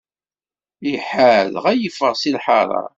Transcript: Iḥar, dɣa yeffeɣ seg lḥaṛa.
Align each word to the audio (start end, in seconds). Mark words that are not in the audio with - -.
Iḥar, 0.93 1.43
dɣa 1.55 1.71
yeffeɣ 1.75 2.13
seg 2.17 2.31
lḥaṛa. 2.35 2.83